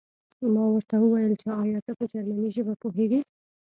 ما 0.53 0.63
ورته 0.73 0.95
وویل 0.99 1.33
چې 1.41 1.47
ایا 1.63 1.79
ته 1.85 1.91
په 1.97 2.03
جرمني 2.11 2.49
ژبه 2.55 2.73
پوهېږې 2.81 3.21